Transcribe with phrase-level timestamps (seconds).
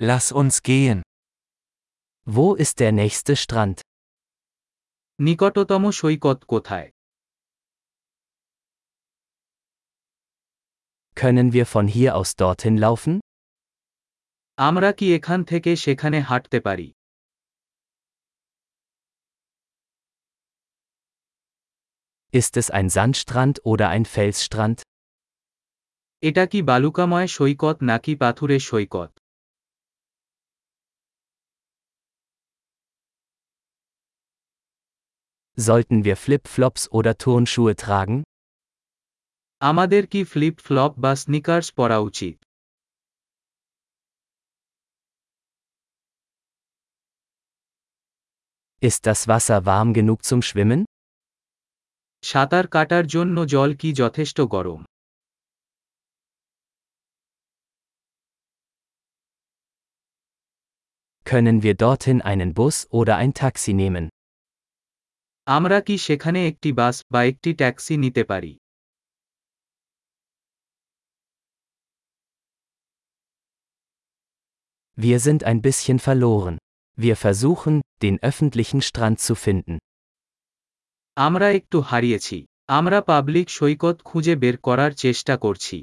[0.00, 1.02] Lass uns gehen.
[2.24, 3.80] Wo ist der nächste Strand?
[5.18, 6.88] নিকটতম সৈকত কোথায়
[11.16, 13.12] Können wir von hier aus dorthin laufen?
[14.58, 16.88] আমরা কি এখান থেকে সেখানে হাঁটতে পারি
[22.32, 24.78] Ist es ein Sandstrand oder ein Felsstrand?
[26.22, 29.10] এটা কি বালুকাময় সৈকত নাকি পাথুরে সৈকত
[35.57, 38.17] Sollten wir Flip-Flops oder Turnschuhe tragen?
[39.61, 42.35] আমাদের কি ফ্লিপ ফ্লপ বা স্নিকার্স পরা উচিত
[48.87, 50.81] Ist das Wasser warm genug zum Schwimmen?
[52.23, 54.81] সাঁতার কাটার জন্য জল কি যথেষ্ট গরম
[61.25, 64.05] Können wir dorthin einen Bus oder ein Taxi nehmen?
[65.48, 68.52] আমরা কি সেখানে একটি বাস বা একটি ট্যাক্সি নিতে পারি
[74.98, 76.56] Wir sind ein bisschen verloren.
[76.98, 79.74] Wir versuchen, den öffentlichen Strand zu finden.
[81.16, 82.38] আমরা একটু হারিয়েছি
[82.68, 85.78] আমরা পাবলিক সৈকত খুঁজে বের করার চেষ্টা করছি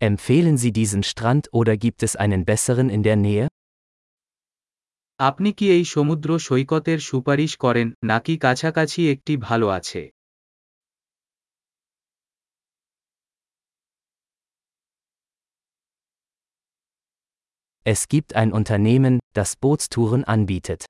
[0.00, 3.46] Empfehlen Sie diesen Strand oder gibt es einen besseren in der Nähe?
[5.20, 10.02] আপনি কি এই সমুদ্র সৈকতের সুপারিশ করেন নাকি কাছাকাছি একটি ভালো আছে
[17.86, 20.80] Es gibt ein Unternehmen, das Bootstouren anbietet.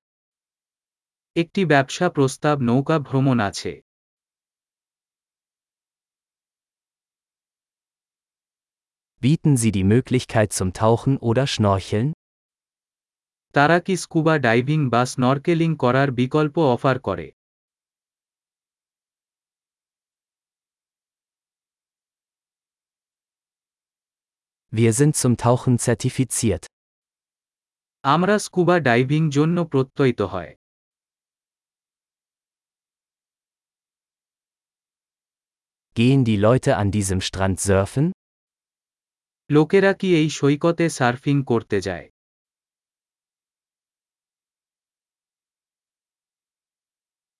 [1.37, 3.73] একটি ব্যবসা প্রস্তাব নৌকা ভ্রমণ আছে
[9.23, 12.09] Bieten Sie die Möglichkeit zum Tauchen oder Schnorcheln?
[13.55, 17.27] তারা কি স্কুবা ডাইভিং বা স্নরকেলিং করার বিকল্প অফার করে
[24.73, 26.65] Wir sind zum Tauchen zertifiziert.
[28.15, 30.53] আমরা স্কুবা ডাইভিং জন্য প্রত্যয়িত হয়
[35.97, 38.07] Gehen die Leute an diesem Strand surfen?
[39.51, 42.07] লোকেরা কি এই সৈকতে সার্ফিং করতে যায়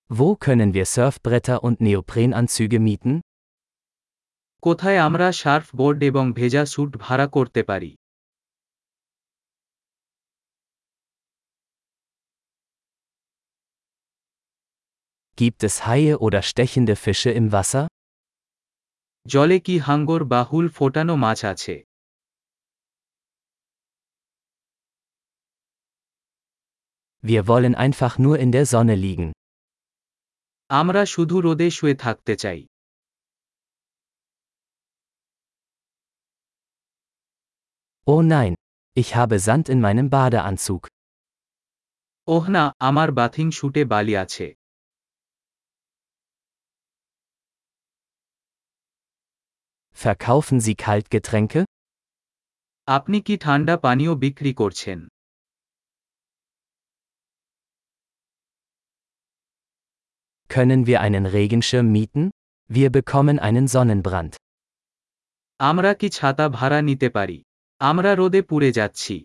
[0.09, 3.13] Wo können wir Surfbretter und Neoprenanzüge mieten?
[4.63, 7.91] কোথায় আমরা সার্ফ বোর্ড এবং ভেজা স্যুট ভাড়া করতে পারি
[15.37, 17.83] Gibt es Haie oder stechende Fische im Wasser?
[19.25, 21.75] জলে কি হাঙ্গর বা হুল ফোটানো মাছ আছে
[27.23, 29.29] Wir wollen einfach nur in der Sonne liegen.
[30.69, 32.59] আমরা শুধু রোদে শুয়ে থাকতে চাই
[38.07, 38.53] Oh nein,
[39.01, 40.83] ich habe Sand in meinem Badeanzug.
[42.27, 44.47] ওহ না আমার বাথিং শুটে বালি আছে
[49.97, 51.61] Verkaufen Sie Kaltgetränke?
[52.87, 54.99] আপনি কি ঠান্ডা পানীয় বিক্রি করছেন
[60.53, 62.31] Können wir einen Regenschirm mieten?
[62.69, 64.33] Wir bekommen einen Sonnenbrand.
[65.59, 67.37] আমরা কি ছাতা ভাড়া নিতে পারি
[67.81, 69.15] আমরা রোদে পুড়ে যাচ্ছি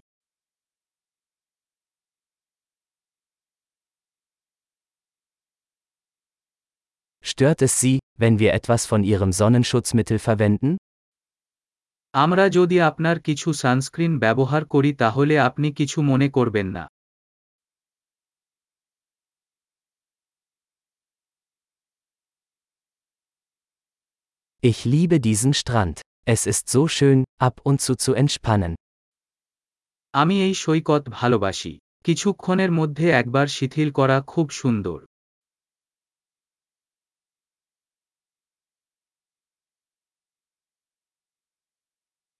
[7.24, 10.70] Stört es Sie, wenn wir etwas von Ihrem Sonnenschutzmittel verwenden?
[12.14, 16.84] আমরা যদি আপনার কিছু সানস্ক্রিন ব্যবহার করি তাহলে আপনি কিছু মনে করবেন না
[24.61, 26.01] Ich liebe diesen Strand.
[26.25, 28.75] Es ist so schön, ab und zu zu entspannen.
[30.13, 31.73] আমি এই সৈকত ভালোবাসি
[32.05, 34.99] কিছুক্ষণের মধ্যে একবার শিথিল করা খুব সুন্দর